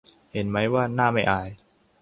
[0.31, 1.49] เห็นมั๊ยว่าหน้าไม่อาย